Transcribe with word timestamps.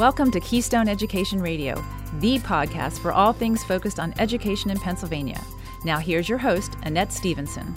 Welcome 0.00 0.30
to 0.30 0.40
Keystone 0.40 0.88
Education 0.88 1.42
Radio, 1.42 1.74
the 2.20 2.38
podcast 2.38 3.00
for 3.00 3.12
all 3.12 3.34
things 3.34 3.62
focused 3.62 4.00
on 4.00 4.14
education 4.18 4.70
in 4.70 4.78
Pennsylvania. 4.78 5.38
Now, 5.84 5.98
here's 5.98 6.26
your 6.26 6.38
host, 6.38 6.74
Annette 6.84 7.12
Stevenson. 7.12 7.74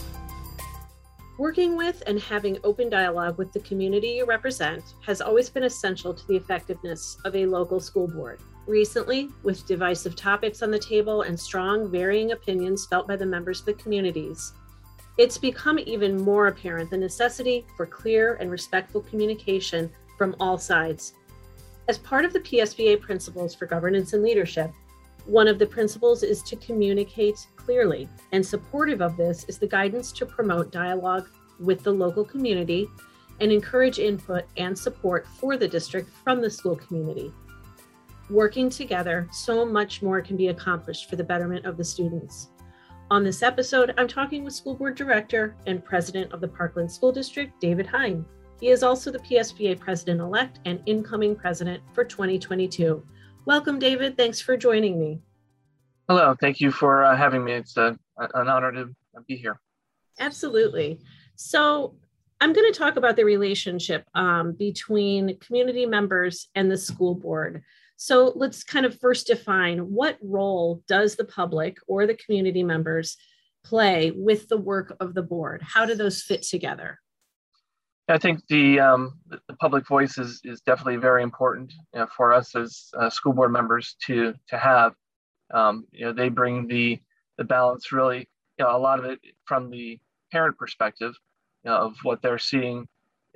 Working 1.37 1.75
with 1.75 2.01
and 2.07 2.21
having 2.21 2.59
open 2.63 2.89
dialogue 2.89 3.37
with 3.37 3.51
the 3.51 3.59
community 3.59 4.07
you 4.07 4.25
represent 4.25 4.85
has 5.05 5.19
always 5.19 5.49
been 5.49 5.65
essential 5.65 6.13
to 6.13 6.27
the 6.27 6.37
effectiveness 6.37 7.17
of 7.25 7.35
a 7.35 7.45
local 7.45 7.81
school 7.81 8.07
board. 8.07 8.39
Recently, 8.67 9.27
with 9.43 9.67
divisive 9.67 10.15
topics 10.15 10.63
on 10.63 10.71
the 10.71 10.79
table 10.79 11.23
and 11.23 11.37
strong, 11.37 11.91
varying 11.91 12.31
opinions 12.31 12.85
felt 12.85 13.05
by 13.05 13.17
the 13.17 13.25
members 13.25 13.59
of 13.59 13.65
the 13.65 13.73
communities, 13.73 14.53
it's 15.17 15.37
become 15.37 15.77
even 15.77 16.21
more 16.21 16.47
apparent 16.47 16.89
the 16.89 16.97
necessity 16.97 17.65
for 17.75 17.85
clear 17.85 18.35
and 18.35 18.49
respectful 18.49 19.01
communication 19.01 19.91
from 20.17 20.37
all 20.39 20.57
sides. 20.57 21.15
As 21.89 21.97
part 21.97 22.23
of 22.23 22.31
the 22.31 22.39
PSBA 22.39 23.01
principles 23.01 23.53
for 23.53 23.65
governance 23.65 24.13
and 24.13 24.23
leadership, 24.23 24.71
one 25.25 25.47
of 25.47 25.59
the 25.59 25.65
principles 25.65 26.23
is 26.23 26.41
to 26.43 26.55
communicate 26.55 27.47
clearly, 27.57 28.07
and 28.31 28.45
supportive 28.45 29.01
of 29.01 29.17
this 29.17 29.43
is 29.45 29.57
the 29.57 29.67
guidance 29.67 30.11
to 30.13 30.25
promote 30.25 30.71
dialogue 30.71 31.27
with 31.59 31.83
the 31.83 31.91
local 31.91 32.23
community 32.23 32.87
and 33.41 33.51
encourage 33.51 33.99
input 33.99 34.45
and 34.57 34.77
support 34.77 35.27
for 35.27 35.57
the 35.57 35.67
district 35.67 36.09
from 36.23 36.41
the 36.41 36.49
school 36.49 36.75
community. 36.75 37.33
Working 38.29 38.69
together, 38.69 39.27
so 39.31 39.65
much 39.65 40.01
more 40.01 40.21
can 40.21 40.37
be 40.37 40.47
accomplished 40.47 41.09
for 41.09 41.17
the 41.17 41.23
betterment 41.23 41.65
of 41.65 41.75
the 41.75 41.83
students. 41.83 42.49
On 43.11 43.23
this 43.23 43.43
episode, 43.43 43.93
I'm 43.97 44.07
talking 44.07 44.43
with 44.45 44.53
School 44.53 44.75
Board 44.75 44.95
Director 44.95 45.55
and 45.67 45.83
President 45.83 46.31
of 46.31 46.39
the 46.39 46.47
Parkland 46.47 46.89
School 46.89 47.11
District, 47.11 47.59
David 47.59 47.85
Hein. 47.85 48.25
He 48.63 48.69
is 48.69 48.81
also 48.81 49.11
the 49.11 49.19
PSBA 49.19 49.77
President 49.77 50.21
elect 50.21 50.59
and 50.63 50.81
incoming 50.85 51.35
President 51.35 51.83
for 51.91 52.05
2022. 52.05 53.03
Welcome, 53.43 53.77
David. 53.77 54.15
Thanks 54.15 54.39
for 54.39 54.55
joining 54.55 54.97
me. 54.97 55.19
Hello. 56.07 56.33
Thank 56.39 56.61
you 56.61 56.71
for 56.71 57.03
uh, 57.03 57.13
having 57.13 57.43
me. 57.43 57.51
It's 57.51 57.77
uh, 57.77 57.95
an 58.15 58.47
honor 58.47 58.71
to 58.71 58.95
be 59.27 59.35
here. 59.35 59.59
Absolutely. 60.17 61.01
So, 61.35 61.95
I'm 62.39 62.53
going 62.53 62.71
to 62.71 62.79
talk 62.79 62.95
about 62.95 63.17
the 63.17 63.25
relationship 63.25 64.05
um, 64.15 64.53
between 64.53 65.37
community 65.39 65.85
members 65.85 66.47
and 66.55 66.71
the 66.71 66.77
school 66.77 67.15
board. 67.15 67.63
So 67.97 68.31
let's 68.33 68.63
kind 68.63 68.85
of 68.85 68.97
first 68.97 69.27
define 69.27 69.79
what 69.79 70.17
role 70.21 70.81
does 70.87 71.17
the 71.17 71.25
public 71.25 71.79
or 71.85 72.07
the 72.07 72.15
community 72.15 72.63
members 72.63 73.17
play 73.65 74.11
with 74.11 74.47
the 74.47 74.57
work 74.57 74.95
of 75.01 75.15
the 75.15 75.21
board? 75.21 75.61
How 75.61 75.85
do 75.85 75.95
those 75.95 76.21
fit 76.21 76.43
together? 76.43 77.01
I 78.09 78.17
think 78.17 78.45
the 78.47 78.79
um, 78.79 79.19
the 79.29 79.55
public 79.59 79.87
voice 79.87 80.17
is, 80.17 80.41
is 80.43 80.61
definitely 80.61 80.97
very 80.97 81.23
important 81.23 81.73
you 81.93 82.01
know, 82.01 82.07
for 82.17 82.33
us 82.33 82.55
as 82.55 82.89
uh, 82.99 83.09
school 83.09 83.33
board 83.33 83.51
members 83.51 83.95
to 84.07 84.33
to 84.49 84.57
have. 84.57 84.93
Um, 85.53 85.85
you 85.91 86.05
know, 86.05 86.13
they 86.13 86.29
bring 86.29 86.67
the 86.67 86.99
the 87.37 87.43
balance 87.43 87.91
really, 87.91 88.27
you 88.57 88.65
know, 88.65 88.75
a 88.75 88.77
lot 88.77 88.99
of 88.99 89.05
it 89.05 89.19
from 89.45 89.69
the 89.69 89.99
parent 90.31 90.57
perspective 90.57 91.13
you 91.63 91.71
know, 91.71 91.77
of 91.77 91.95
what 92.03 92.21
they're 92.21 92.39
seeing, 92.39 92.87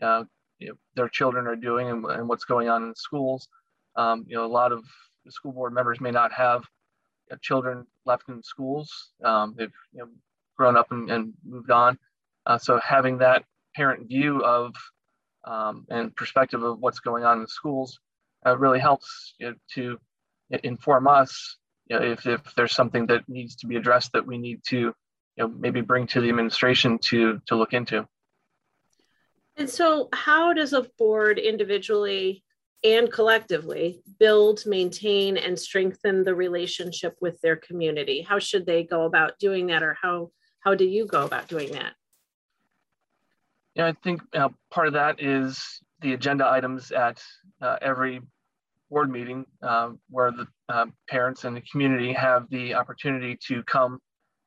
uh, 0.02 0.24
you 0.60 0.70
know, 0.70 0.74
their 0.96 1.10
children 1.10 1.48
are 1.48 1.56
doing 1.56 1.90
and, 1.90 2.06
and 2.06 2.28
what's 2.28 2.46
going 2.46 2.70
on 2.70 2.84
in 2.84 2.96
schools. 2.96 3.48
Um, 3.96 4.26
you 4.28 4.36
know, 4.36 4.46
a 4.46 4.48
lot 4.48 4.72
of 4.72 4.84
school 5.30 5.52
board 5.52 5.74
members 5.74 6.02
may 6.02 6.12
not 6.12 6.32
have 6.34 6.64
you 7.30 7.38
children 7.42 7.86
left 8.06 8.30
in 8.30 8.42
schools. 8.44 9.12
Um, 9.24 9.56
they've 9.58 9.74
you 9.94 10.00
know, 10.00 10.08
grown 10.58 10.78
up 10.78 10.92
and, 10.92 11.10
and 11.10 11.34
moved 11.46 11.72
on. 11.72 11.98
Uh, 12.46 12.58
so 12.58 12.80
having 12.80 13.18
that 13.20 13.44
parent 13.78 14.08
view 14.08 14.44
of 14.44 14.76
um, 15.46 15.86
and 15.90 16.16
perspective 16.16 16.64
of 16.64 16.80
what's 16.80 17.00
going 17.00 17.24
on 17.24 17.42
in 17.42 17.48
schools 17.48 18.00
uh, 18.46 18.58
really 18.58 18.80
helps 18.80 19.36
you 19.40 19.48
know, 19.48 19.56
to 19.76 19.98
inform 20.64 21.08
us 21.08 21.58
you 21.90 21.98
know, 21.98 22.04
if, 22.04 22.26
if 22.26 22.42
there's 22.56 22.74
something 22.74 23.06
that 23.06 23.30
needs 23.30 23.56
to 23.58 23.68
be 23.68 23.76
addressed 23.76 24.12
that 24.14 24.26
we 24.26 24.38
need 24.38 24.62
to 24.68 24.78
you 24.78 24.94
know, 25.38 25.48
maybe 25.48 25.82
bring 25.82 26.08
to 26.08 26.20
the 26.20 26.30
administration 26.30 26.98
to, 26.98 27.40
to 27.46 27.56
look 27.56 27.74
into. 27.74 28.08
And 29.56 29.70
so, 29.70 30.10
how 30.14 30.54
does 30.54 30.74
a 30.74 30.88
board 30.98 31.40
individually 31.40 32.44
and 32.84 33.12
collectively 33.12 34.02
build, 34.20 34.64
maintain, 34.66 35.38
and 35.38 35.58
strengthen 35.58 36.24
the 36.24 36.36
relationship 36.36 37.16
with 37.22 37.40
their 37.42 37.56
community? 37.56 38.22
How 38.22 38.40
should 38.40 38.66
they 38.66 38.84
go 38.84 39.06
about 39.06 39.40
doing 39.40 39.68
that, 39.68 39.82
or 39.82 39.98
how 40.00 40.30
how 40.60 40.76
do 40.76 40.86
you 40.86 41.08
go 41.08 41.26
about 41.26 41.48
doing 41.48 41.72
that? 41.72 41.94
Yeah, 43.78 43.86
I 43.86 43.94
think 44.04 44.22
uh, 44.34 44.50
part 44.72 44.88
of 44.88 44.94
that 44.94 45.22
is 45.22 45.82
the 46.02 46.14
agenda 46.14 46.50
items 46.50 46.92
at 46.92 47.22
uh, 47.62 47.78
every 47.80 48.22
board 48.90 49.12
meeting, 49.12 49.46
uh, 49.62 49.92
where 50.10 50.32
the 50.32 50.48
uh, 50.68 50.88
parents 51.08 51.44
and 51.44 51.56
the 51.56 51.62
community 51.62 52.12
have 52.12 52.50
the 52.50 52.74
opportunity 52.74 53.38
to 53.50 53.62
come 53.64 54.00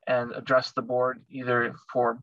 and 0.09 0.33
address 0.33 0.73
the 0.73 0.83
board, 0.83 1.23
either 1.31 1.73
for 1.93 2.19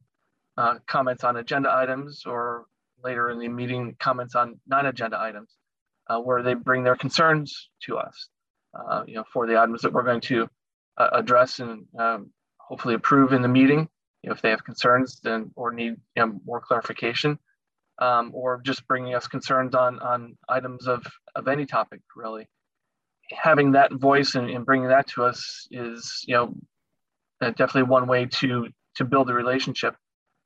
uh, 0.57 0.75
comments 0.85 1.23
on 1.23 1.37
agenda 1.37 1.73
items 1.73 2.23
or 2.25 2.65
later 3.01 3.29
in 3.29 3.39
the 3.39 3.47
meeting 3.47 3.95
comments 4.01 4.35
on 4.35 4.59
non-agenda 4.67 5.17
items 5.17 5.55
uh, 6.09 6.19
where 6.19 6.43
they 6.43 6.55
bring 6.55 6.83
their 6.83 6.97
concerns 6.97 7.69
to 7.83 7.97
us, 7.97 8.27
uh, 8.77 9.03
you 9.07 9.15
know, 9.15 9.23
for 9.31 9.47
the 9.47 9.57
items 9.57 9.81
that 9.81 9.93
we're 9.93 10.03
going 10.03 10.19
to 10.19 10.49
address 10.97 11.59
and 11.59 11.85
um, 11.97 12.31
hopefully 12.57 12.95
approve 12.95 13.31
in 13.31 13.41
the 13.41 13.47
meeting. 13.47 13.87
You 14.23 14.29
know, 14.29 14.35
if 14.35 14.41
they 14.41 14.49
have 14.49 14.63
concerns 14.63 15.19
then 15.21 15.51
or 15.55 15.71
need 15.71 15.95
you 16.15 16.25
know, 16.25 16.39
more 16.45 16.59
clarification, 16.59 17.39
um, 17.99 18.31
or 18.33 18.61
just 18.63 18.87
bringing 18.87 19.15
us 19.15 19.27
concerns 19.27 19.75
on 19.75 19.99
on 19.99 20.37
items 20.49 20.87
of 20.87 21.05
of 21.35 21.47
any 21.47 21.65
topic 21.65 22.01
really. 22.15 22.47
Having 23.31 23.73
that 23.73 23.91
voice 23.91 24.35
and, 24.35 24.49
and 24.49 24.65
bringing 24.65 24.87
that 24.87 25.07
to 25.09 25.25
us 25.25 25.67
is 25.71 26.23
you 26.27 26.35
know 26.35 26.55
definitely 27.41 27.83
one 27.83 28.07
way 28.07 28.25
to 28.25 28.67
to 28.95 29.05
build 29.05 29.29
a 29.29 29.33
relationship. 29.33 29.95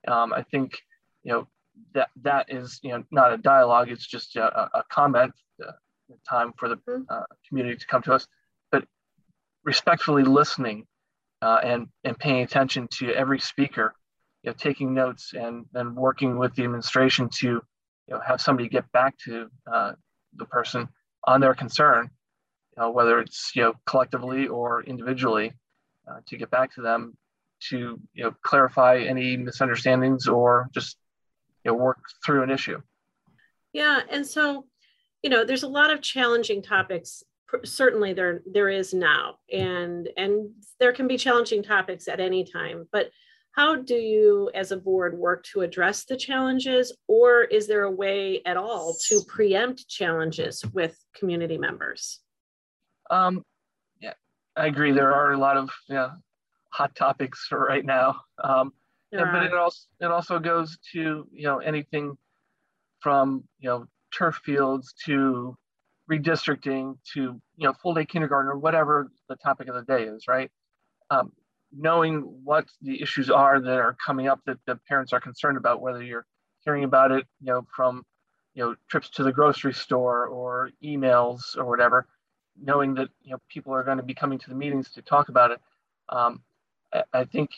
Um, 0.08 0.34
I 0.34 0.44
think 0.44 0.78
you 1.24 1.34
know 1.34 1.48
that 1.94 2.10
that 2.24 2.48
is 2.50 2.80
you 2.84 2.92
know 2.92 3.04
not 3.12 3.34
a 3.34 3.38
dialogue; 3.38 3.90
it's 3.90 4.06
just 4.06 4.36
a, 4.36 4.70
a 4.78 4.84
comment 4.90 5.34
uh, 5.66 5.72
time 6.28 6.54
for 6.58 6.70
the 6.70 6.78
mm-hmm. 6.78 7.04
uh, 7.10 7.24
community 7.48 7.78
to 7.78 7.88
come 7.88 8.02
to 8.04 8.14
us, 8.14 8.28
but 8.72 8.86
respectfully 9.64 10.24
listening 10.24 10.88
uh, 11.42 11.60
and 11.64 11.88
and 12.04 12.18
paying 12.18 12.44
attention 12.44 12.88
to 13.00 13.12
every 13.12 13.40
speaker, 13.40 13.94
you 14.44 14.50
know, 14.50 14.56
taking 14.58 14.94
notes 14.94 15.34
and 15.34 15.66
then 15.74 15.96
working 15.96 16.38
with 16.38 16.54
the 16.56 16.64
administration 16.64 17.30
to 17.40 17.48
you 17.48 17.62
know 18.10 18.20
have 18.26 18.42
somebody 18.42 18.70
get 18.70 18.90
back 18.92 19.16
to 19.26 19.50
uh, 19.72 19.94
the 20.36 20.46
person 20.46 20.88
on 21.26 21.42
their 21.42 21.54
concern, 21.54 22.10
know, 22.78 22.92
whether 22.92 23.20
it's 23.20 23.52
you 23.56 23.64
know 23.64 23.74
collectively 23.86 24.48
or 24.48 24.84
individually, 24.84 25.54
uh, 26.10 26.20
to 26.28 26.38
get 26.38 26.50
back 26.50 26.74
to 26.76 26.82
them 26.82 27.18
to 27.70 28.00
you 28.14 28.24
know 28.24 28.34
clarify 28.44 28.98
any 29.00 29.38
misunderstandings 29.38 30.28
or 30.28 30.70
just 30.74 30.98
you 31.64 31.72
know 31.72 31.78
work 31.78 32.00
through 32.26 32.44
an 32.44 32.50
issue. 32.50 32.82
Yeah, 33.74 34.02
and 34.10 34.26
so 34.26 34.66
you 35.22 35.30
know, 35.30 35.46
there's 35.46 35.64
a 35.64 35.68
lot 35.68 35.92
of 35.92 36.02
challenging 36.02 36.62
topics. 36.62 37.24
Certainly, 37.64 38.14
there 38.14 38.42
there 38.52 38.70
is 38.70 38.94
now, 38.94 39.36
and 39.52 40.10
and 40.18 40.50
there 40.80 40.94
can 40.94 41.08
be 41.08 41.18
challenging 41.18 41.64
topics 41.64 42.08
at 42.08 42.20
any 42.20 42.44
time. 42.44 42.88
But 42.92 43.12
how 43.54 43.76
do 43.76 43.96
you, 43.96 44.50
as 44.54 44.72
a 44.72 44.78
board, 44.78 45.18
work 45.18 45.44
to 45.52 45.62
address 45.62 46.06
the 46.06 46.16
challenges, 46.16 46.96
or 47.08 47.44
is 47.44 47.68
there 47.68 47.84
a 47.84 47.92
way 47.92 48.42
at 48.46 48.56
all 48.56 48.96
to 49.08 49.22
preempt 49.28 49.90
challenges 49.90 50.64
with 50.74 50.98
community 51.14 51.58
members? 51.58 52.20
Um, 53.10 53.44
yeah, 54.00 54.14
I 54.56 54.68
agree. 54.68 54.94
There 54.94 55.14
are 55.14 55.34
a 55.34 55.38
lot 55.38 55.58
of 55.58 55.70
yeah, 55.90 56.12
hot 56.70 56.96
topics 56.96 57.46
for 57.50 57.66
right 57.66 57.86
now. 57.86 58.22
Um, 58.42 58.72
yeah, 59.12 59.30
but 59.32 59.44
it 59.44 59.54
also 59.54 59.88
it 60.00 60.06
also 60.06 60.40
goes 60.40 60.78
to 60.94 61.28
you 61.32 61.44
know 61.44 61.60
anything 61.60 62.18
from 63.02 63.44
you 63.60 63.68
know 63.68 63.86
turf 64.14 64.40
fields 64.46 64.94
to 65.06 65.58
redistricting 66.12 66.98
to 67.14 67.22
you 67.22 67.68
know 67.68 67.74
full 67.82 67.94
day 67.94 68.06
kindergarten 68.06 68.52
or 68.52 68.58
whatever 68.58 69.12
the 69.30 69.36
topic 69.38 69.68
of 69.68 69.76
the 69.76 69.84
day 69.84 70.04
is 70.04 70.28
right? 70.28 70.52
Um, 71.10 71.32
knowing 71.76 72.22
what 72.44 72.66
the 72.82 73.02
issues 73.02 73.30
are 73.30 73.60
that 73.60 73.80
are 73.80 73.96
coming 74.06 74.28
up 74.28 74.42
that 74.46 74.58
the 74.66 74.78
parents 74.88 75.14
are 75.14 75.22
concerned 75.22 75.58
about 75.58 75.82
whether 75.82 76.04
you're 76.04 76.26
hearing 76.66 76.84
about 76.84 77.12
it 77.12 77.26
you 77.40 77.48
know 77.48 77.66
from 77.74 78.04
you 78.54 78.64
know 78.64 78.76
trips 78.90 79.10
to 79.10 79.24
the 79.24 79.32
grocery 79.32 79.74
store 79.74 80.28
or 80.28 80.72
emails 80.84 81.58
or 81.58 81.66
whatever 81.66 82.08
knowing 82.62 82.94
that 82.94 83.08
you 83.24 83.32
know 83.32 83.38
people 83.50 83.74
are 83.74 83.84
going 83.84 83.98
to 83.98 84.04
be 84.04 84.14
coming 84.14 84.38
to 84.38 84.50
the 84.50 84.56
meetings 84.56 84.92
to 84.92 85.02
talk 85.02 85.30
about 85.30 85.52
it 85.52 85.60
um, 86.10 86.42
I, 86.94 87.04
I, 87.14 87.24
think 87.24 87.52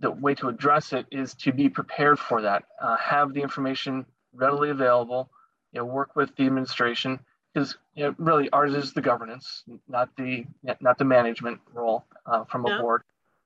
the 0.00 0.10
way 0.10 0.34
to 0.34 0.48
address 0.48 0.92
it 0.92 1.06
is 1.12 1.34
to 1.34 1.52
be 1.52 1.68
prepared 1.68 2.18
for 2.18 2.42
that 2.42 2.64
uh, 2.82 2.96
have 2.96 3.32
the 3.32 3.40
information 3.40 4.04
readily 4.32 4.70
available 4.70 5.30
you 5.72 5.80
know, 5.80 5.84
work 5.84 6.16
with 6.16 6.34
the 6.36 6.46
administration 6.46 7.20
because 7.54 7.76
you 7.94 8.04
know, 8.04 8.14
really 8.18 8.50
ours 8.50 8.74
is 8.74 8.92
the 8.92 9.00
governance, 9.00 9.62
not 9.88 10.10
the 10.16 10.44
not 10.80 10.98
the 10.98 11.04
management 11.04 11.60
role 11.72 12.04
uh, 12.26 12.44
from 12.44 12.66
yeah. 12.66 12.78
a 12.78 12.82
board, 12.82 13.02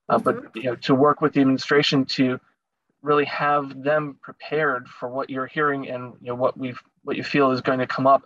uh, 0.08 0.18
mm-hmm. 0.18 0.40
but 0.42 0.56
you 0.56 0.70
know, 0.70 0.74
to 0.76 0.94
work 0.94 1.20
with 1.20 1.34
the 1.34 1.40
administration 1.40 2.04
to 2.06 2.40
really 3.02 3.26
have 3.26 3.82
them 3.82 4.16
prepared 4.22 4.88
for 4.88 5.08
what 5.08 5.30
you're 5.30 5.46
hearing 5.46 5.88
and 5.88 6.14
you 6.20 6.28
know 6.28 6.34
what 6.34 6.56
we've 6.56 6.80
what 7.04 7.16
you 7.16 7.22
feel 7.22 7.52
is 7.52 7.60
going 7.60 7.78
to 7.78 7.86
come 7.86 8.06
up 8.06 8.22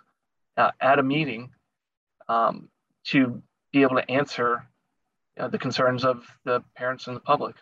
uh, 0.56 0.70
at 0.80 0.98
a 0.98 1.02
meeting, 1.02 1.50
um, 2.28 2.68
to 3.04 3.42
be 3.72 3.82
able 3.82 3.96
to 3.96 4.10
answer 4.10 4.66
uh, 5.38 5.48
the 5.48 5.58
concerns 5.58 6.04
of 6.04 6.24
the 6.44 6.62
parents 6.76 7.06
and 7.06 7.16
the 7.16 7.20
public. 7.20 7.56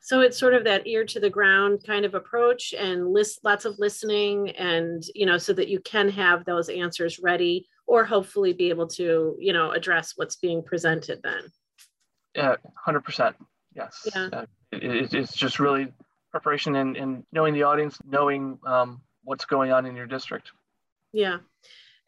So 0.00 0.20
it's 0.20 0.38
sort 0.38 0.54
of 0.54 0.64
that 0.64 0.86
ear 0.86 1.04
to 1.06 1.20
the 1.20 1.30
ground 1.30 1.82
kind 1.86 2.04
of 2.04 2.14
approach 2.14 2.74
and 2.76 3.12
list 3.12 3.40
lots 3.44 3.64
of 3.64 3.78
listening 3.78 4.50
and 4.50 5.02
you 5.14 5.26
know 5.26 5.38
so 5.38 5.52
that 5.52 5.68
you 5.68 5.80
can 5.80 6.08
have 6.08 6.44
those 6.44 6.68
answers 6.68 7.18
ready 7.18 7.66
or 7.86 8.04
hopefully 8.04 8.52
be 8.52 8.70
able 8.70 8.86
to 8.86 9.36
you 9.38 9.52
know 9.52 9.72
address 9.72 10.14
what's 10.16 10.36
being 10.36 10.62
presented 10.62 11.20
then. 11.22 11.52
Yeah, 12.34 12.56
100%. 12.86 13.34
Yes. 13.74 14.08
Yeah. 14.14 14.28
Uh, 14.32 14.46
it, 14.72 15.12
it's 15.14 15.34
just 15.34 15.58
really 15.58 15.92
preparation 16.30 16.76
and, 16.76 16.96
and 16.96 17.24
knowing 17.32 17.54
the 17.54 17.64
audience, 17.64 17.98
knowing 18.06 18.58
um, 18.64 19.00
what's 19.24 19.44
going 19.44 19.72
on 19.72 19.86
in 19.86 19.96
your 19.96 20.06
district. 20.06 20.52
Yeah. 21.12 21.38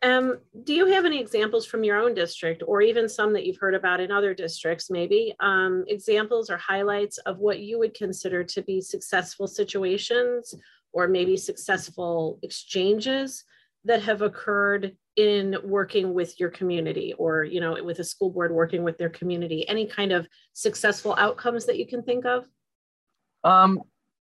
Um, 0.03 0.39
do 0.65 0.75
you 0.75 0.87
have 0.87 1.05
any 1.05 1.21
examples 1.21 1.65
from 1.65 1.85
your 1.85 1.97
own 1.97 2.13
district 2.13 2.65
or 2.67 2.83
even 2.83 3.09
some 3.09 3.33
that 3.35 3.47
you've 3.47 3.59
heard 3.59 3.75
about 3.75 4.01
in 4.01 4.11
other 4.11 4.35
districts, 4.35 4.91
maybe? 4.91 5.35
Um, 5.39 5.85
examples 5.87 6.51
or 6.51 6.57
highlights 6.57 7.19
of 7.19 7.39
what 7.39 7.61
you 7.61 7.79
would 7.79 7.95
consider 7.95 8.43
to 8.43 8.63
be 8.63 8.81
successful 8.81 9.47
situations 9.47 10.55
or 10.93 11.07
maybe 11.07 11.37
successful 11.37 12.41
exchanges 12.43 13.45
that 13.85 14.03
have 14.03 14.23
occurred 14.23 14.97
in 15.17 15.57
working 15.63 16.15
with 16.15 16.41
your 16.41 16.49
community 16.49 17.13
or 17.19 17.45
you 17.45 17.61
know 17.61 17.77
with 17.85 17.99
a 17.99 18.05
school 18.05 18.31
board 18.31 18.53
working 18.53 18.83
with 18.83 18.99
their 18.99 19.11
community? 19.11 19.69
Any 19.69 19.87
kind 19.87 20.11
of 20.11 20.27
successful 20.53 21.15
outcomes 21.17 21.65
that 21.67 21.79
you 21.79 21.87
can 21.87 22.03
think 22.03 22.25
of? 22.25 22.47
Um, 23.45 23.83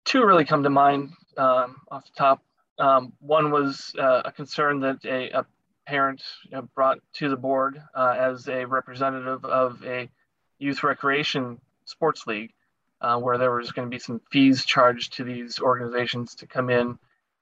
two 0.05 0.25
really 0.25 0.45
come 0.45 0.63
to 0.63 0.71
mind 0.71 1.11
um, 1.37 1.77
off 1.91 2.05
the 2.05 2.13
top. 2.17 2.43
Um, 2.79 3.15
one 3.21 3.51
was 3.51 3.95
uh, 3.99 4.23
a 4.25 4.33
concern 4.33 4.81
that 4.81 5.05
a, 5.05 5.31
a 5.31 5.47
parent 5.87 6.23
you 6.45 6.53
know, 6.53 6.69
brought 6.75 6.99
to 7.15 7.29
the 7.29 7.37
board 7.37 7.81
uh, 7.95 8.15
as 8.19 8.49
a 8.49 8.65
representative 8.65 9.45
of 9.45 9.83
a 9.85 10.09
youth 10.59 10.83
recreation 10.83 11.61
sports 11.85 12.27
league, 12.27 12.53
uh, 13.01 13.19
where 13.19 13.39
there 13.39 13.53
was 13.53 13.73
going 13.73 13.87
to 13.87 13.95
be 13.95 13.99
some 13.99 14.21
fees 14.31 14.65
charged 14.65 15.15
to 15.15 15.25
these 15.25 15.61
organizations 15.61 16.35
to 16.37 16.47
come 16.47 16.71
in 16.71 16.99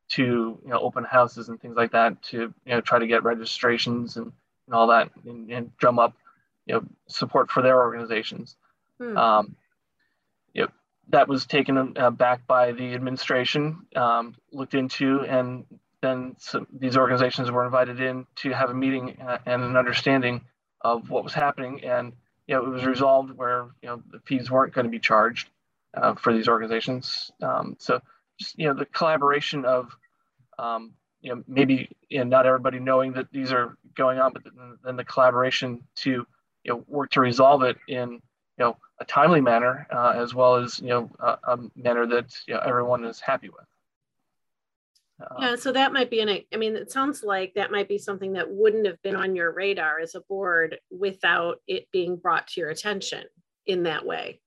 to 0.07 0.23
you 0.63 0.69
know 0.69 0.79
open 0.81 1.05
houses 1.05 1.49
and 1.49 1.61
things 1.61 1.77
like 1.77 1.93
that 1.93 2.23
to 2.23 2.39
you 2.39 2.53
know 2.67 2.81
try 2.81 2.99
to 2.99 3.07
get 3.07 3.25
registrations 3.25 4.17
and, 4.17 4.33
and 4.67 4.75
all 4.75 4.89
that 4.89 5.11
and, 5.25 5.51
and 5.51 5.75
drum 5.79 5.99
up 5.99 6.15
you 6.67 6.75
know 6.75 6.85
support 7.09 7.51
for 7.51 7.63
their 7.63 7.79
organizations. 7.79 8.57
Hmm. 8.99 9.17
Um, 9.17 9.57
you 10.53 10.63
know, 10.63 10.69
that 11.09 11.29
was 11.29 11.47
taken 11.47 11.97
uh, 11.97 12.11
back 12.11 12.47
by 12.47 12.73
the 12.73 12.95
administration, 12.95 13.87
um, 13.97 14.35
looked 14.53 14.75
into, 14.75 15.21
and 15.23 15.65
then 16.05 16.37
some, 16.39 16.67
these 16.73 16.97
organizations 16.97 17.51
were 17.51 17.65
invited 17.65 18.01
in 18.01 18.27
to 18.37 18.51
have 18.51 18.71
a 18.71 18.75
meeting 18.75 19.17
uh, 19.21 19.39
and 19.47 19.63
an 19.63 19.77
understanding 19.77 20.43
of 20.83 21.11
what 21.11 21.25
was 21.25 21.33
happening. 21.35 21.83
And 21.85 22.13
you 22.47 22.55
know, 22.55 22.65
it 22.65 22.69
was 22.69 22.85
resolved 22.85 23.33
where 23.37 23.69
you 23.83 23.89
know 23.89 24.03
the 24.11 24.21
fees 24.27 24.51
weren't 24.51 24.75
going 24.75 24.85
to 24.85 24.91
be 24.91 24.99
charged 24.99 25.49
uh, 25.95 26.15
for 26.15 26.33
these 26.33 26.49
organizations. 26.49 27.31
Um, 27.43 27.77
so 27.79 28.01
just 28.39 28.59
you 28.59 28.69
know 28.69 28.75
the 28.75 28.87
collaboration 28.87 29.65
of 29.65 29.97
um, 30.59 30.93
you 31.23 31.35
know 31.35 31.43
maybe 31.49 31.89
you 32.11 32.19
know, 32.19 32.25
not 32.25 32.47
everybody 32.47 32.79
knowing 32.79 33.13
that 33.15 33.33
these 33.33 33.51
are 33.53 33.77
going 33.97 34.19
on, 34.19 34.33
but 34.33 34.43
then 34.85 34.97
the 34.97 35.05
collaboration 35.05 35.83
to 35.97 36.27
you 36.65 36.73
know 36.73 36.85
work 36.87 37.11
to 37.13 37.21
resolve 37.21 37.63
it 37.63 37.79
in 37.89 38.11
you 38.13 38.21
know 38.59 38.77
a 39.01 39.05
timely 39.07 39.41
manner 39.41 39.87
uh, 39.91 40.13
as 40.15 40.35
well 40.35 40.57
as 40.57 40.81
you 40.81 40.89
know 40.89 41.11
a, 41.19 41.39
a 41.45 41.59
manner 41.75 42.07
that 42.07 42.37
you 42.47 42.55
know, 42.55 42.61
everyone 42.61 43.05
is 43.05 43.21
happy 43.21 43.49
with. 43.49 43.67
Uh, 45.21 45.35
yeah, 45.41 45.57
so 45.57 45.71
that 45.71 45.93
might 45.93 46.11
be 46.11 46.21
an, 46.21 46.29
I 46.29 46.57
mean, 46.57 46.75
it 46.75 46.91
sounds 46.91 47.23
like 47.23 47.55
that 47.55 47.71
might 47.71 47.89
be 47.89 47.99
something 47.99 48.33
that 48.33 48.51
wouldn't 48.51 48.87
have 48.87 49.01
been 49.03 49.15
on 49.15 49.37
your 49.37 49.53
radar 49.53 50.01
as 50.01 50.17
a 50.17 50.21
board 50.23 50.79
without 50.91 51.61
it 51.69 51.89
being 51.93 52.17
brought 52.17 52.49
to 52.49 52.61
your 52.61 52.71
attention 52.71 53.25
in 53.67 53.85
that 53.85 54.05
way. 54.05 54.41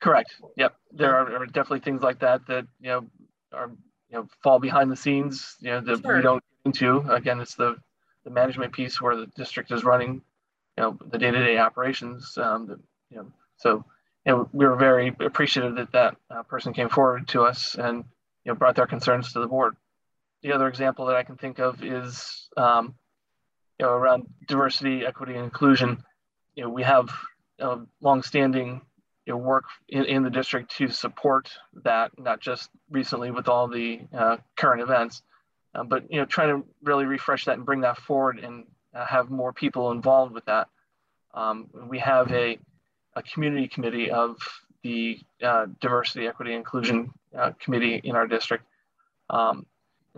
Correct. 0.00 0.34
Yep. 0.56 0.74
There 0.92 1.14
are, 1.14 1.36
are 1.36 1.46
definitely 1.46 1.80
things 1.80 2.02
like 2.02 2.18
that 2.18 2.44
that, 2.48 2.66
you 2.80 2.88
know, 2.88 3.06
are, 3.52 3.70
you 4.10 4.18
know, 4.18 4.28
fall 4.42 4.58
behind 4.58 4.90
the 4.90 4.96
scenes, 4.96 5.56
you 5.60 5.70
know, 5.70 5.80
that 5.80 6.02
sure. 6.02 6.16
we 6.16 6.22
don't 6.22 6.42
get 6.64 6.68
into. 6.68 6.98
Again, 7.12 7.40
it's 7.40 7.54
the, 7.54 7.76
the 8.24 8.30
management 8.30 8.72
piece 8.72 9.00
where 9.00 9.16
the 9.16 9.26
district 9.36 9.70
is 9.70 9.84
running, 9.84 10.22
you 10.76 10.82
know, 10.82 10.98
the 11.10 11.18
day-to-day 11.18 11.58
operations. 11.58 12.36
Um, 12.36 12.66
the, 12.66 12.80
you 13.10 13.18
know, 13.18 13.26
so, 13.58 13.84
you 14.26 14.32
know, 14.32 14.48
we 14.52 14.66
were 14.66 14.76
very 14.76 15.14
appreciative 15.20 15.76
that 15.76 15.92
that 15.92 16.16
uh, 16.30 16.42
person 16.42 16.72
came 16.72 16.88
forward 16.88 17.28
to 17.28 17.42
us 17.42 17.76
and, 17.76 17.98
you 18.44 18.52
know, 18.52 18.54
brought 18.54 18.74
their 18.74 18.88
concerns 18.88 19.32
to 19.32 19.38
the 19.38 19.46
board 19.46 19.76
the 20.44 20.52
other 20.52 20.68
example 20.68 21.06
that 21.06 21.16
I 21.16 21.22
can 21.22 21.36
think 21.36 21.58
of 21.58 21.82
is, 21.82 22.48
um, 22.58 22.94
you 23.80 23.86
know, 23.86 23.92
around 23.92 24.26
diversity, 24.46 25.04
equity, 25.04 25.34
and 25.34 25.44
inclusion. 25.44 26.04
You 26.54 26.64
know, 26.64 26.70
we 26.70 26.82
have 26.82 27.08
uh, 27.58 27.78
longstanding 28.02 28.82
you 29.24 29.32
know, 29.32 29.38
work 29.38 29.64
in, 29.88 30.04
in 30.04 30.22
the 30.22 30.28
district 30.28 30.76
to 30.76 30.88
support 30.88 31.50
that, 31.82 32.12
not 32.18 32.40
just 32.40 32.68
recently 32.90 33.30
with 33.30 33.48
all 33.48 33.68
the 33.68 34.02
uh, 34.12 34.36
current 34.54 34.82
events, 34.82 35.22
uh, 35.74 35.82
but 35.82 36.12
you 36.12 36.20
know, 36.20 36.26
trying 36.26 36.50
to 36.50 36.68
really 36.82 37.06
refresh 37.06 37.46
that 37.46 37.56
and 37.56 37.64
bring 37.64 37.80
that 37.80 37.96
forward 37.96 38.38
and 38.38 38.64
uh, 38.94 39.06
have 39.06 39.30
more 39.30 39.54
people 39.54 39.92
involved 39.92 40.34
with 40.34 40.44
that. 40.44 40.68
Um, 41.32 41.70
we 41.88 41.98
have 42.00 42.30
a, 42.32 42.58
a 43.16 43.22
community 43.22 43.66
committee 43.66 44.10
of 44.10 44.36
the 44.82 45.18
uh, 45.42 45.66
diversity, 45.80 46.26
equity, 46.26 46.52
inclusion 46.52 47.14
uh, 47.36 47.52
committee 47.58 47.98
in 48.04 48.14
our 48.14 48.26
district. 48.26 48.66
Um, 49.30 49.64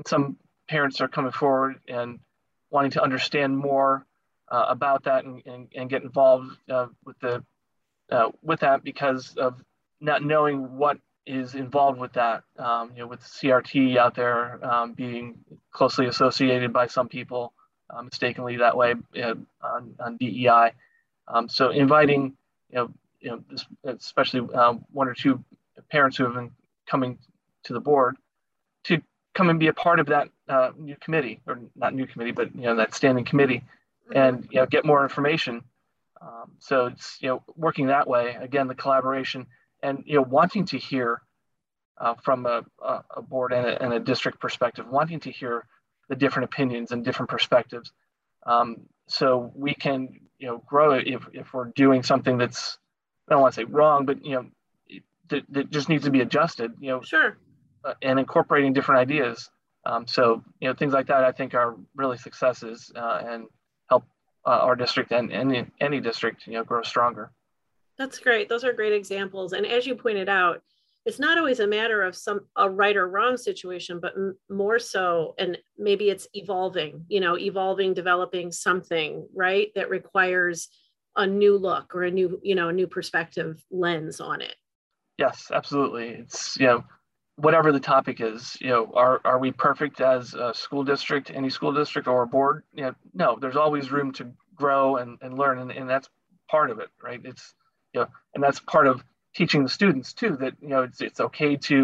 some 0.06 0.36
parents 0.68 1.00
are 1.00 1.08
coming 1.08 1.32
forward 1.32 1.80
and 1.88 2.18
wanting 2.70 2.90
to 2.92 3.02
understand 3.02 3.56
more 3.56 4.04
uh, 4.48 4.66
about 4.68 5.04
that 5.04 5.24
and, 5.24 5.42
and, 5.46 5.68
and 5.74 5.90
get 5.90 6.02
involved 6.02 6.56
uh, 6.70 6.86
with 7.04 7.18
the 7.20 7.42
uh, 8.10 8.30
with 8.42 8.60
that 8.60 8.84
because 8.84 9.34
of 9.36 9.60
not 10.00 10.22
knowing 10.22 10.76
what 10.76 10.98
is 11.26 11.56
involved 11.56 11.98
with 11.98 12.12
that. 12.12 12.44
Um, 12.56 12.92
you 12.94 13.00
know, 13.00 13.08
with 13.08 13.20
CRT 13.20 13.96
out 13.96 14.14
there 14.14 14.64
um, 14.64 14.92
being 14.92 15.38
closely 15.72 16.06
associated 16.06 16.72
by 16.72 16.86
some 16.86 17.08
people 17.08 17.52
uh, 17.90 18.02
mistakenly 18.02 18.56
that 18.58 18.76
way 18.76 18.94
uh, 19.20 19.34
on, 19.62 19.94
on 19.98 20.16
DEI. 20.18 20.72
Um, 21.28 21.48
so 21.48 21.70
inviting, 21.70 22.36
you 22.70 22.76
know, 22.76 22.90
you 23.20 23.30
know, 23.30 23.94
especially 23.98 24.40
um, 24.54 24.84
one 24.92 25.08
or 25.08 25.14
two 25.14 25.42
parents 25.90 26.16
who 26.16 26.24
have 26.24 26.34
been 26.34 26.52
coming 26.86 27.18
to 27.64 27.72
the 27.72 27.80
board 27.80 28.16
come 29.36 29.50
and 29.50 29.60
be 29.60 29.68
a 29.68 29.72
part 29.72 30.00
of 30.00 30.06
that 30.06 30.28
uh, 30.48 30.70
new 30.76 30.96
committee, 30.96 31.40
or 31.46 31.60
not 31.76 31.94
new 31.94 32.06
committee, 32.06 32.32
but 32.32 32.54
you 32.54 32.62
know 32.62 32.76
that 32.76 32.94
standing 32.94 33.24
committee, 33.24 33.62
and 34.14 34.48
you 34.50 34.60
know 34.60 34.66
get 34.66 34.84
more 34.84 35.02
information. 35.02 35.62
Um, 36.20 36.52
so 36.58 36.86
it's 36.86 37.18
you 37.20 37.28
know 37.28 37.42
working 37.54 37.88
that 37.88 38.08
way 38.08 38.36
again, 38.40 38.66
the 38.66 38.74
collaboration, 38.74 39.46
and 39.82 40.02
you 40.06 40.16
know 40.16 40.22
wanting 40.22 40.64
to 40.66 40.78
hear 40.78 41.20
uh, 41.98 42.14
from 42.14 42.46
a, 42.46 42.64
a 42.82 43.22
board 43.22 43.52
and 43.52 43.66
a, 43.66 43.82
and 43.82 43.92
a, 43.92 44.00
district 44.00 44.40
perspective, 44.40 44.86
wanting 44.88 45.20
to 45.20 45.30
hear 45.30 45.66
the 46.08 46.16
different 46.16 46.44
opinions 46.44 46.92
and 46.92 47.04
different 47.04 47.28
perspectives, 47.28 47.92
um, 48.46 48.76
so 49.06 49.52
we 49.54 49.74
can 49.74 50.08
you 50.38 50.48
know 50.48 50.62
grow 50.66 50.92
if 50.92 51.26
if 51.34 51.52
we're 51.52 51.66
doing 51.76 52.02
something 52.02 52.38
that's 52.38 52.78
I 53.28 53.34
don't 53.34 53.42
want 53.42 53.54
to 53.54 53.60
say 53.60 53.64
wrong, 53.64 54.06
but 54.06 54.24
you 54.24 54.32
know 54.32 54.46
that 55.28 55.70
just 55.70 55.88
needs 55.90 56.04
to 56.04 56.10
be 56.10 56.20
adjusted. 56.22 56.72
You 56.80 56.92
know, 56.92 57.02
sure 57.02 57.36
and 58.02 58.18
incorporating 58.18 58.72
different 58.72 59.00
ideas. 59.00 59.50
Um, 59.84 60.06
so 60.06 60.42
you 60.60 60.68
know 60.68 60.74
things 60.74 60.92
like 60.92 61.06
that 61.06 61.24
I 61.24 61.32
think 61.32 61.54
are 61.54 61.76
really 61.94 62.18
successes 62.18 62.90
uh, 62.96 63.22
and 63.24 63.46
help 63.88 64.04
uh, 64.44 64.58
our 64.62 64.76
district 64.76 65.12
and 65.12 65.32
any 65.32 65.66
any 65.80 66.00
district 66.00 66.46
you 66.46 66.54
know 66.54 66.64
grow 66.64 66.82
stronger. 66.82 67.30
That's 67.98 68.18
great. 68.18 68.48
Those 68.48 68.64
are 68.64 68.72
great 68.72 68.92
examples. 68.92 69.52
And 69.52 69.64
as 69.64 69.86
you 69.86 69.94
pointed 69.94 70.28
out, 70.28 70.62
it's 71.06 71.18
not 71.18 71.38
always 71.38 71.60
a 71.60 71.66
matter 71.66 72.02
of 72.02 72.16
some 72.16 72.40
a 72.56 72.68
right 72.68 72.96
or 72.96 73.08
wrong 73.08 73.36
situation, 73.36 74.00
but 74.00 74.14
more 74.50 74.78
so, 74.80 75.34
and 75.38 75.56
maybe 75.78 76.10
it's 76.10 76.26
evolving. 76.34 77.04
You 77.08 77.20
know, 77.20 77.38
evolving, 77.38 77.94
developing 77.94 78.50
something 78.50 79.26
right 79.34 79.68
that 79.76 79.88
requires 79.88 80.68
a 81.14 81.26
new 81.26 81.56
look 81.56 81.94
or 81.94 82.02
a 82.02 82.10
new 82.10 82.40
you 82.42 82.56
know 82.56 82.68
a 82.70 82.72
new 82.72 82.88
perspective 82.88 83.62
lens 83.70 84.20
on 84.20 84.40
it. 84.40 84.56
Yes, 85.16 85.50
absolutely. 85.52 86.08
It's 86.08 86.58
you 86.58 86.66
know 86.66 86.84
whatever 87.36 87.70
the 87.70 87.80
topic 87.80 88.20
is, 88.20 88.56
you 88.60 88.68
know, 88.68 88.90
are, 88.94 89.20
are 89.24 89.38
we 89.38 89.52
perfect 89.52 90.00
as 90.00 90.34
a 90.34 90.52
school 90.54 90.84
district, 90.84 91.30
any 91.30 91.50
school 91.50 91.72
district 91.72 92.08
or 92.08 92.22
a 92.22 92.26
board? 92.26 92.62
You 92.74 92.84
know, 92.84 92.94
no, 93.14 93.38
there's 93.40 93.56
always 93.56 93.92
room 93.92 94.12
to 94.14 94.32
grow 94.54 94.96
and, 94.96 95.18
and 95.20 95.38
learn. 95.38 95.58
And, 95.58 95.70
and 95.70 95.88
that's 95.88 96.08
part 96.48 96.70
of 96.70 96.78
it, 96.78 96.88
right? 97.02 97.20
It's, 97.24 97.54
you 97.92 98.00
know, 98.00 98.08
and 98.34 98.42
that's 98.42 98.60
part 98.60 98.86
of 98.86 99.04
teaching 99.34 99.62
the 99.62 99.68
students 99.68 100.14
too, 100.14 100.36
that, 100.40 100.54
you 100.62 100.68
know, 100.68 100.82
it's, 100.82 101.00
it's 101.00 101.20
okay 101.20 101.56
to, 101.56 101.74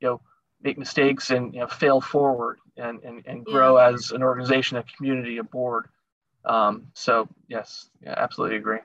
you 0.00 0.08
know, 0.08 0.20
make 0.60 0.76
mistakes 0.76 1.30
and, 1.30 1.54
you 1.54 1.60
know, 1.60 1.68
fail 1.68 2.00
forward 2.00 2.58
and, 2.76 3.02
and, 3.04 3.24
and 3.26 3.44
grow 3.44 3.78
yeah. 3.78 3.90
as 3.90 4.10
an 4.10 4.22
organization, 4.22 4.76
a 4.76 4.82
community, 4.96 5.38
a 5.38 5.44
board. 5.44 5.86
Um, 6.44 6.88
so 6.94 7.28
yes, 7.48 7.90
yeah, 8.02 8.14
absolutely 8.16 8.56
agree 8.56 8.78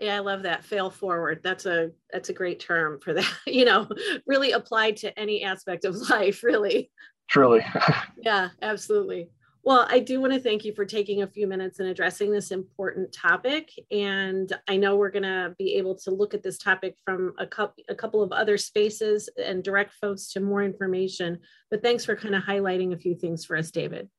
yeah 0.00 0.16
i 0.16 0.18
love 0.18 0.42
that 0.42 0.64
fail 0.64 0.90
forward 0.90 1.40
that's 1.42 1.66
a 1.66 1.90
that's 2.12 2.28
a 2.28 2.34
great 2.34 2.60
term 2.60 2.98
for 3.00 3.14
that 3.14 3.30
you 3.46 3.64
know 3.64 3.88
really 4.26 4.52
applied 4.52 4.96
to 4.96 5.18
any 5.18 5.42
aspect 5.42 5.84
of 5.84 5.96
life 6.10 6.42
really 6.42 6.90
truly 7.28 7.64
yeah 8.22 8.48
absolutely 8.62 9.28
Well, 9.66 9.86
I 9.88 9.98
do 9.98 10.20
want 10.20 10.34
to 10.34 10.40
thank 10.40 10.62
you 10.66 10.74
for 10.74 10.84
taking 10.84 11.22
a 11.22 11.26
few 11.26 11.46
minutes 11.46 11.80
and 11.80 11.88
addressing 11.88 12.30
this 12.30 12.50
important 12.50 13.12
topic. 13.14 13.70
And 13.90 14.52
I 14.68 14.76
know 14.76 14.96
we're 14.96 15.10
going 15.10 15.22
to 15.22 15.54
be 15.58 15.76
able 15.76 15.94
to 16.00 16.10
look 16.10 16.34
at 16.34 16.42
this 16.42 16.58
topic 16.58 16.96
from 17.02 17.32
a, 17.38 17.46
couple, 17.46 17.82
a 17.88 17.94
couple 17.94 18.22
of 18.22 18.30
other 18.30 18.58
spaces 18.58 19.30
and 19.42 19.64
direct 19.64 19.94
folks 19.94 20.30
to 20.32 20.40
more 20.40 20.62
information. 20.62 21.38
But 21.70 21.82
thanks 21.82 22.04
for 22.04 22.14
kind 22.14 22.34
of 22.34 22.42
highlighting 22.42 22.92
a 22.92 22.98
few 22.98 23.14
things 23.14 23.46
for 23.46 23.56
us, 23.56 23.70
David. 23.70 24.10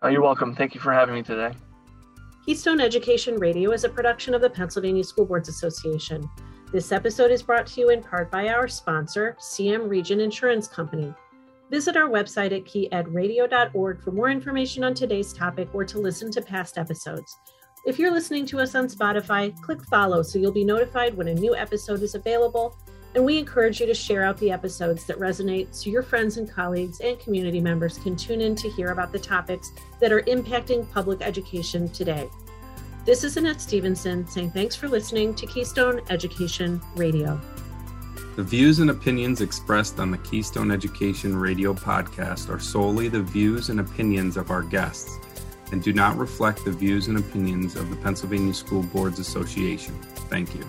Oh, 0.00 0.08
you're 0.08 0.22
welcome. 0.22 0.54
Thank 0.54 0.74
you 0.74 0.80
for 0.80 0.92
having 0.92 1.14
me 1.14 1.22
today. 1.22 1.54
Keystone 2.44 2.78
Education 2.78 3.36
Radio 3.36 3.70
is 3.70 3.84
a 3.84 3.88
production 3.88 4.34
of 4.34 4.42
the 4.42 4.50
Pennsylvania 4.50 5.02
School 5.02 5.24
Boards 5.24 5.48
Association. 5.48 6.28
This 6.70 6.92
episode 6.92 7.30
is 7.30 7.42
brought 7.42 7.66
to 7.68 7.80
you 7.80 7.88
in 7.88 8.02
part 8.02 8.30
by 8.30 8.48
our 8.48 8.68
sponsor, 8.68 9.34
CM 9.40 9.88
Regent 9.88 10.20
Insurance 10.20 10.68
Company. 10.68 11.14
Visit 11.70 11.96
our 11.96 12.10
website 12.10 12.54
at 12.54 12.66
keyedradio.org 12.66 14.02
for 14.02 14.10
more 14.10 14.28
information 14.28 14.84
on 14.84 14.92
today's 14.92 15.32
topic 15.32 15.70
or 15.72 15.86
to 15.86 15.98
listen 15.98 16.30
to 16.32 16.42
past 16.42 16.76
episodes. 16.76 17.34
If 17.86 17.98
you're 17.98 18.12
listening 18.12 18.44
to 18.46 18.60
us 18.60 18.74
on 18.74 18.88
Spotify, 18.88 19.58
click 19.62 19.82
follow 19.86 20.20
so 20.20 20.38
you'll 20.38 20.52
be 20.52 20.66
notified 20.66 21.16
when 21.16 21.28
a 21.28 21.34
new 21.34 21.56
episode 21.56 22.02
is 22.02 22.14
available. 22.14 22.76
And 23.14 23.24
we 23.24 23.38
encourage 23.38 23.80
you 23.80 23.86
to 23.86 23.94
share 23.94 24.24
out 24.24 24.36
the 24.38 24.50
episodes 24.50 25.04
that 25.04 25.18
resonate 25.20 25.68
so 25.70 25.88
your 25.88 26.02
friends 26.02 26.36
and 26.36 26.50
colleagues 26.50 27.00
and 27.00 27.18
community 27.20 27.60
members 27.60 27.98
can 27.98 28.16
tune 28.16 28.40
in 28.40 28.56
to 28.56 28.68
hear 28.68 28.88
about 28.88 29.12
the 29.12 29.18
topics 29.18 29.72
that 30.00 30.10
are 30.10 30.22
impacting 30.22 30.90
public 30.90 31.22
education 31.22 31.88
today. 31.90 32.28
This 33.04 33.22
is 33.22 33.36
Annette 33.36 33.60
Stevenson 33.60 34.26
saying 34.26 34.50
thanks 34.50 34.74
for 34.74 34.88
listening 34.88 35.34
to 35.34 35.46
Keystone 35.46 36.00
Education 36.08 36.80
Radio. 36.96 37.40
The 38.34 38.42
views 38.42 38.80
and 38.80 38.90
opinions 38.90 39.42
expressed 39.42 40.00
on 40.00 40.10
the 40.10 40.18
Keystone 40.18 40.72
Education 40.72 41.36
Radio 41.36 41.72
podcast 41.72 42.52
are 42.52 42.58
solely 42.58 43.06
the 43.06 43.22
views 43.22 43.68
and 43.68 43.78
opinions 43.78 44.36
of 44.36 44.50
our 44.50 44.62
guests 44.62 45.20
and 45.70 45.82
do 45.82 45.92
not 45.92 46.16
reflect 46.16 46.64
the 46.64 46.72
views 46.72 47.06
and 47.06 47.18
opinions 47.18 47.76
of 47.76 47.90
the 47.90 47.96
Pennsylvania 47.96 48.54
School 48.54 48.82
Boards 48.82 49.20
Association. 49.20 49.94
Thank 50.28 50.54
you. 50.54 50.64